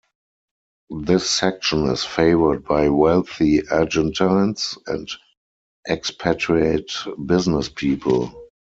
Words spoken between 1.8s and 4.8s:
is favored by wealthy Argentines